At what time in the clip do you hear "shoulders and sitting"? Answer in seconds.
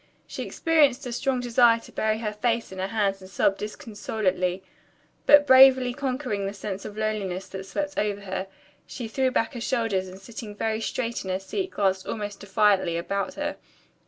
9.61-10.55